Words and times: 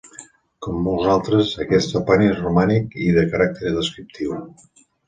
Com 0.67 0.79
molts 0.87 1.09
altres, 1.17 1.51
aquest 1.65 1.93
topònim 1.99 2.33
és 2.37 2.43
romànic 2.47 2.99
i 3.11 3.15
de 3.21 3.29
caràcter 3.37 3.79
descriptiu. 3.79 4.39